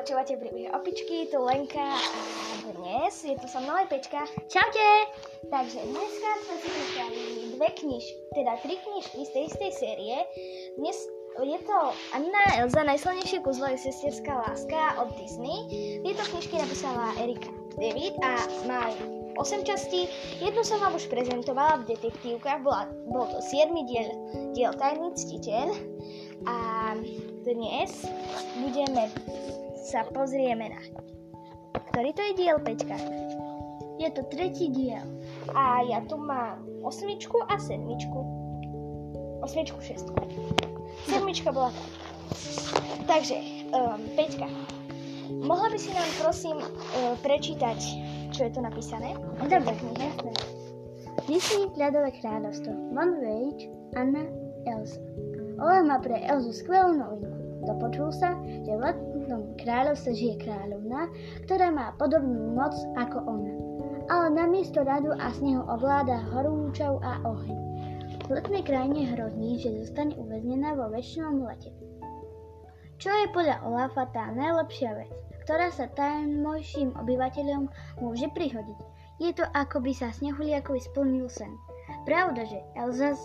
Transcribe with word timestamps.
Počúvate 0.00 0.32
príbeh 0.40 0.72
opičky, 0.72 1.28
tu 1.28 1.44
Lenka 1.44 1.76
a 1.76 2.72
dnes 2.72 3.12
je 3.20 3.36
tu 3.36 3.44
so 3.44 3.60
mnou 3.60 3.84
aj 3.84 3.92
Pečka. 3.92 4.24
Čaute! 4.48 4.88
Takže 5.52 5.76
dneska 5.76 6.30
sme 6.40 6.56
si 6.56 6.68
pripravili 6.72 7.42
dve 7.52 7.68
knižky, 7.68 8.16
teda 8.32 8.52
tri 8.64 8.80
knižky 8.80 9.28
z 9.28 9.30
tej 9.36 9.44
istej 9.52 9.70
série. 9.76 10.16
Dnes 10.80 10.96
je 11.44 11.58
to 11.68 11.78
Anna 12.16 12.44
Elza, 12.56 12.80
najsilnejšia 12.80 13.44
kuzlo 13.44 13.68
je 13.76 13.92
sestierská 13.92 14.40
láska 14.40 15.04
od 15.04 15.12
Disney. 15.20 15.68
Tieto 16.00 16.24
knižky 16.32 16.56
napísala 16.56 17.12
Erika 17.20 17.52
David 17.76 18.16
a 18.24 18.40
má 18.64 18.88
8 19.36 19.68
častí. 19.68 20.08
Jednu 20.40 20.64
som 20.64 20.80
vám 20.80 20.96
už 20.96 21.12
prezentovala 21.12 21.84
v 21.84 21.92
detektívkach, 21.92 22.64
bola, 22.64 22.88
bol 23.04 23.28
to 23.28 23.44
7 23.52 23.68
diel, 23.84 24.08
diel 24.56 24.72
Tajný 24.80 25.12
ctiteľ. 25.12 25.76
A 26.48 26.56
dnes 27.44 28.08
budeme 28.64 29.12
sa 29.80 30.04
pozrieme 30.12 30.70
na... 30.70 30.80
Ktorý 31.90 32.10
to 32.14 32.22
je 32.22 32.32
diel, 32.38 32.56
Peťka? 32.62 32.96
Je 33.98 34.08
to 34.12 34.22
tretí 34.30 34.70
diel. 34.70 35.04
A 35.52 35.84
ja 35.84 36.00
tu 36.06 36.16
mám 36.20 36.62
osmičku 36.84 37.36
a 37.48 37.58
sedmičku. 37.58 38.20
Osmičku, 39.42 39.80
šestku. 39.80 40.14
Sedmička 41.08 41.50
bola 41.50 41.72
tá. 41.72 41.84
Takže, 43.08 43.36
um, 43.74 44.00
Peťka, 44.14 44.46
mohla 45.42 45.68
by 45.72 45.78
si 45.80 45.90
nám 45.90 46.08
prosím 46.22 46.56
uh, 46.62 47.18
prečítať, 47.24 47.78
čo 48.30 48.46
je 48.46 48.50
tu 48.54 48.60
napísané? 48.62 49.18
Dobre, 49.42 49.74
jasné. 49.98 50.32
Disney 51.26 51.68
ľadové 51.74 52.14
kráľovstvo. 52.22 52.70
One 52.94 53.18
Rage, 53.18 53.66
Anna, 53.98 54.24
Elsa. 54.66 55.02
Ola 55.60 55.84
má 55.84 55.98
pre 56.00 56.22
Elzu 56.24 56.54
skvelú 56.54 56.96
novinku. 56.96 57.39
Dopočul 57.60 58.08
sa, 58.12 58.36
že 58.64 58.72
v 58.72 58.80
letnom 58.80 59.52
kráľovstve 59.60 60.12
žije 60.16 60.36
kráľovna, 60.48 61.12
ktorá 61.44 61.68
má 61.68 61.92
podobnú 62.00 62.56
moc 62.56 62.72
ako 62.96 63.20
ona. 63.28 63.52
Ale 64.08 64.26
namiesto 64.32 64.80
radu 64.80 65.12
a 65.14 65.28
snehu 65.36 65.62
ovláda 65.68 66.24
horúčov 66.32 66.98
a 67.04 67.20
oheň. 67.22 67.58
V 68.26 68.30
letnej 68.32 68.64
krajine 68.64 69.10
hrozí, 69.12 69.60
že 69.60 69.84
zostane 69.84 70.16
uväznená 70.16 70.78
vo 70.78 70.88
väčšnom 70.88 71.44
lete. 71.46 71.70
Čo 73.00 73.08
je 73.10 73.32
podľa 73.32 73.64
Olafa 73.64 74.12
tá 74.12 74.28
najlepšia 74.32 74.92
vec, 74.92 75.12
ktorá 75.48 75.72
sa 75.72 75.88
tajemnejším 75.96 76.96
obyvateľom 77.00 77.68
môže 78.04 78.28
prihodiť? 78.36 78.80
Je 79.20 79.32
to 79.36 79.44
ako 79.52 79.84
by 79.84 79.92
sa 79.92 80.12
snehuliakovi 80.12 80.80
splnil 80.80 81.28
sen. 81.28 81.52
Pravda, 82.08 82.44
že 82.48 82.60
Elza 82.76 83.16
z 83.16 83.22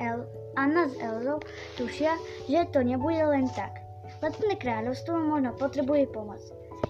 El- 0.00 0.26
Anna 0.56 0.88
s 0.88 0.96
Elzou 0.98 1.38
tušia, 1.78 2.16
že 2.48 2.66
to 2.72 2.82
nebude 2.82 3.22
len 3.22 3.46
tak. 3.54 3.84
Letné 4.18 4.58
kráľovstvo 4.58 5.14
možno 5.16 5.54
potrebuje 5.54 6.10
pomoc. 6.10 6.42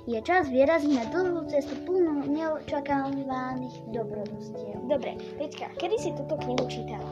Je 0.08 0.19
čas 0.25 0.48
vyraziť 0.48 0.92
na 0.97 1.05
dlhú 1.12 1.44
cestu 1.50 1.77
plnú 1.84 2.25
neočakávaných 2.27 3.77
dobrodostiev. 3.92 4.80
Dobre, 4.89 5.20
Peťka, 5.36 5.70
kedy 5.77 5.97
si 6.00 6.11
túto 6.17 6.41
knihu 6.41 6.64
čítala? 6.67 7.06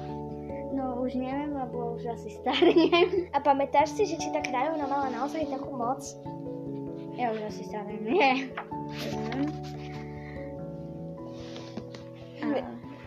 No 0.73 1.03
už 1.03 1.19
neviem, 1.19 1.53
lebo 1.53 1.99
už 1.99 2.07
asi 2.15 2.33
starnem. 2.41 3.29
A 3.37 3.39
pamätáš 3.43 3.99
si, 3.99 4.09
že 4.09 4.17
či 4.17 4.31
tá 4.33 4.41
kráľovna 4.41 4.87
mala 4.89 5.13
naozaj 5.13 5.47
takú 5.51 5.75
moc? 5.75 6.01
Ja 7.19 7.35
už 7.35 7.51
asi 7.51 7.63
starnem, 7.67 8.03
nie. 8.07 8.49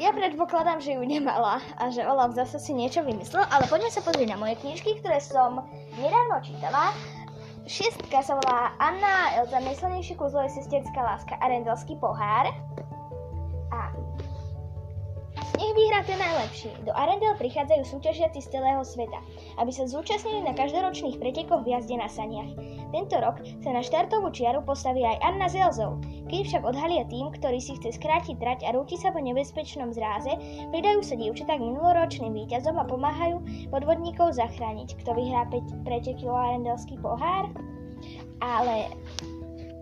Ja 0.02 0.10
predpokladám, 0.10 0.82
že 0.82 0.98
ju 0.98 1.06
nemala 1.06 1.62
a 1.78 1.94
že 1.94 2.02
Olaf 2.02 2.34
zase 2.34 2.58
si 2.58 2.74
niečo 2.74 3.06
vymyslel, 3.06 3.46
ale 3.54 3.70
poďme 3.70 3.94
sa 3.94 4.02
pozrieť 4.02 4.34
na 4.34 4.42
moje 4.42 4.58
knižky, 4.58 4.98
ktoré 4.98 5.22
som 5.22 5.62
nedávno 5.94 6.42
čítala. 6.42 6.90
Šiestka 7.70 8.26
sa 8.26 8.34
volá 8.42 8.74
Anna 8.82 9.38
Elza, 9.38 9.62
najsilnejší 9.62 10.18
kúzlo 10.18 10.42
je 10.50 10.58
sestierská 10.58 11.06
láska 11.06 11.38
a 11.38 11.46
rendelský 11.46 12.02
pohár. 12.02 12.50
A 13.70 13.94
nech 15.62 15.74
vyhrá 15.78 16.02
ten 16.02 16.18
najlepší. 16.18 16.74
Do 16.82 16.98
Arendel 16.98 17.38
prichádzajú 17.38 17.86
súťažiaci 17.86 18.42
z 18.42 18.50
celého 18.50 18.82
sveta, 18.82 19.22
aby 19.62 19.70
sa 19.70 19.86
zúčastnili 19.86 20.42
na 20.42 20.58
každoročných 20.58 21.22
pretekoch 21.22 21.62
v 21.62 21.78
jazde 21.78 22.02
na 22.02 22.10
saniach. 22.10 22.50
Tento 22.90 23.22
rok 23.22 23.38
sa 23.62 23.70
na 23.70 23.86
štartovú 23.86 24.34
čiaru 24.34 24.66
postaví 24.66 25.06
aj 25.06 25.22
Anna 25.22 25.46
s 25.46 25.54
Elzou. 25.54 26.02
Keď 26.32 26.48
však 26.48 26.64
odhalia 26.64 27.04
tým, 27.12 27.28
ktorý 27.36 27.60
si 27.60 27.76
chce 27.76 28.00
skrátiť 28.00 28.40
trať 28.40 28.60
a 28.64 28.72
rúti 28.72 28.96
sa 28.96 29.12
po 29.12 29.20
nebezpečnom 29.20 29.92
zráze, 29.92 30.32
pridajú 30.72 31.04
sa 31.04 31.20
dievčatá 31.20 31.60
k 31.60 31.68
minuloročným 31.68 32.32
víťazom 32.32 32.80
a 32.80 32.88
pomáhajú 32.88 33.44
podvodníkov 33.68 34.40
zachrániť. 34.40 34.96
Kto 35.04 35.12
vyhrá 35.12 35.44
pe- 35.52 35.60
preteky 35.84 36.24
o 36.32 36.32
Arendelský 36.32 36.96
pohár? 37.04 37.52
Ale 38.40 38.96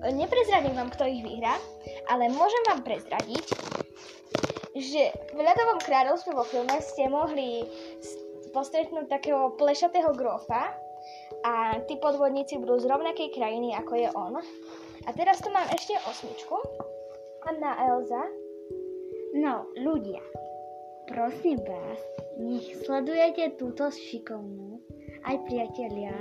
neprezradím 0.09 0.73
vám, 0.73 0.89
kto 0.89 1.05
ich 1.05 1.21
vyhrá, 1.21 1.53
ale 2.09 2.33
môžem 2.33 2.63
vám 2.65 2.81
prezradiť, 2.81 3.45
že 4.73 5.13
v 5.37 5.39
ľadovom 5.45 5.77
kráľovstve 5.85 6.33
vo 6.33 6.49
filme 6.49 6.81
ste 6.81 7.13
mohli 7.13 7.69
postretnúť 8.57 9.05
takého 9.05 9.53
plešatého 9.53 10.17
grofa 10.17 10.73
a 11.45 11.77
tí 11.85 11.93
podvodníci 12.01 12.57
budú 12.57 12.81
z 12.81 12.89
rovnakej 12.89 13.37
krajiny, 13.37 13.77
ako 13.77 13.93
je 14.01 14.09
on. 14.17 14.33
A 15.07 15.09
teraz 15.15 15.39
tu 15.39 15.47
mám 15.53 15.67
ešte 15.71 15.95
osmičku. 16.07 16.57
Anna 17.47 17.77
Elza. 17.87 18.23
No, 19.37 19.69
ľudia, 19.77 20.19
prosím 21.05 21.61
vás, 21.61 22.01
nech 22.41 22.65
sledujete 22.81 23.61
túto 23.61 23.93
šikovnú, 23.93 24.81
aj 25.21 25.37
priatelia, 25.45 26.17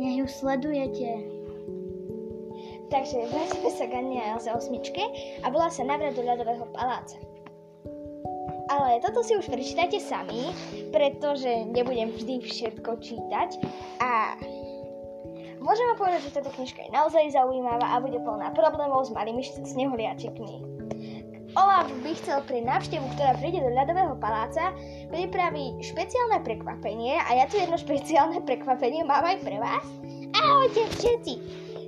nech 0.00 0.24
ju 0.24 0.26
sledujete. 0.26 1.20
Takže 2.88 3.28
vrátime 3.28 3.70
sa 3.70 3.84
k 3.86 3.92
Anne 3.92 4.18
a 4.18 4.34
Elze 4.34 4.50
osmičke 4.56 5.04
a 5.44 5.52
volá 5.52 5.68
sa 5.68 5.84
Navrat 5.84 6.16
do 6.16 6.24
ľadového 6.24 6.64
paláca. 6.72 7.20
Ale 8.70 9.02
toto 9.02 9.26
si 9.26 9.34
už 9.34 9.50
prečítajte 9.50 9.98
sami, 9.98 10.50
pretože 10.94 11.70
nebudem 11.70 12.14
vždy 12.14 12.40
všetko 12.40 13.02
čítať 13.02 13.58
a 13.98 14.38
môžem 15.60 15.86
vám 15.92 15.98
povedať, 16.00 16.20
že 16.26 16.34
táto 16.40 16.50
knižka 16.56 16.80
je 16.88 16.90
naozaj 16.92 17.36
zaujímavá 17.36 17.86
a 17.86 18.02
bude 18.02 18.18
plná 18.20 18.52
problémov 18.56 19.06
s 19.06 19.14
malými 19.14 19.44
snehuliačikmi. 19.44 20.80
Olaf 21.58 21.90
by 22.06 22.14
chcel 22.14 22.38
pri 22.46 22.62
návštevu, 22.62 23.02
ktorá 23.18 23.34
príde 23.42 23.58
do 23.58 23.74
ľadového 23.74 24.14
paláca, 24.22 24.70
pripraviť 25.10 25.82
špeciálne 25.82 26.46
prekvapenie 26.46 27.18
a 27.18 27.42
ja 27.42 27.44
tu 27.50 27.58
jedno 27.58 27.74
špeciálne 27.74 28.38
prekvapenie 28.48 29.02
mám 29.02 29.26
aj 29.26 29.42
pre 29.42 29.58
vás. 29.58 29.86
Ahojte 30.38 30.86
všetci! 30.94 31.34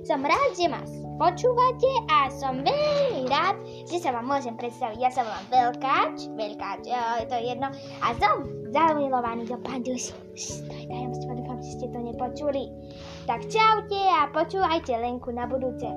Som 0.03 0.19
rád, 0.27 0.51
že 0.59 0.67
ma 0.67 0.83
počúvate 1.15 1.87
a 2.11 2.27
som 2.27 2.59
veľmi 2.59 3.23
rád, 3.31 3.55
že 3.87 4.03
sa 4.03 4.11
vám 4.11 4.27
môžem 4.27 4.59
predstaviť. 4.59 4.99
Ja 4.99 5.07
sa 5.07 5.23
volám 5.23 5.47
Veľkáč, 5.47 6.27
Veľkáč, 6.35 6.81
jo, 6.83 7.01
je 7.23 7.27
to 7.31 7.37
jedno. 7.39 7.67
A 8.03 8.11
som 8.19 8.43
zamilovaný 8.73 9.47
do 9.47 9.55
Pandusy. 9.63 10.11
Šš, 10.35 10.67
to 10.67 10.73
je 10.75 10.85
tajomstvo, 10.91 11.31
ste 11.63 11.87
to 11.87 11.99
nepočuli. 12.03 12.67
Tak 13.23 13.47
čaute 13.47 14.01
a 14.03 14.27
počúvajte 14.35 14.99
Lenku 14.99 15.31
na 15.31 15.47
budúce. 15.47 15.87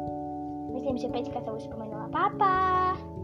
Myslím, 0.71 1.01
že 1.01 1.11
Peťka 1.11 1.43
to 1.43 1.57
už 1.59 1.67
spomenula. 1.67 2.07
Pa, 2.13 2.31
pa. 2.39 3.16